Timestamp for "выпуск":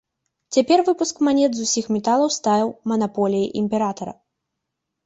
0.87-1.15